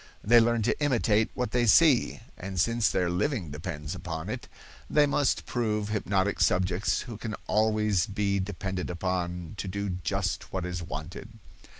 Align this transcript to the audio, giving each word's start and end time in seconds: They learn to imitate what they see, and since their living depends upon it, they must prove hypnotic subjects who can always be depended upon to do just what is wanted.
They 0.23 0.39
learn 0.39 0.63
to 0.63 0.81
imitate 0.83 1.29
what 1.35 1.51
they 1.51 1.67
see, 1.67 2.21
and 2.35 2.59
since 2.59 2.89
their 2.89 3.07
living 3.07 3.51
depends 3.51 3.93
upon 3.93 4.29
it, 4.29 4.47
they 4.89 5.05
must 5.05 5.45
prove 5.45 5.89
hypnotic 5.89 6.39
subjects 6.39 7.01
who 7.01 7.17
can 7.17 7.35
always 7.45 8.07
be 8.07 8.39
depended 8.39 8.89
upon 8.89 9.53
to 9.57 9.67
do 9.67 9.89
just 10.01 10.51
what 10.51 10.65
is 10.65 10.81
wanted. 10.81 11.29